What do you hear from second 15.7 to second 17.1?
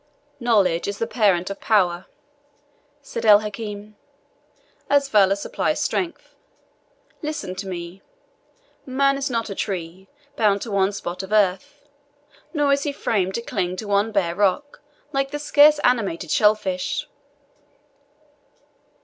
animated shell fish.